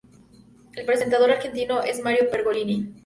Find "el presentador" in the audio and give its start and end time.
0.73-1.29